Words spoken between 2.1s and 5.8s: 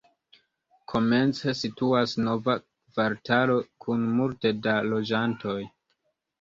nova kvartalo kun multe da loĝantoj.